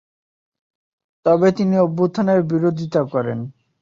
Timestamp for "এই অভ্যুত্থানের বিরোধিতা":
1.75-3.01